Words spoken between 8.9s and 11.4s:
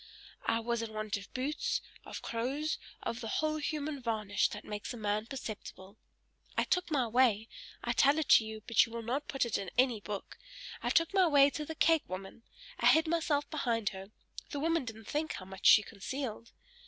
will not put it in any book I took my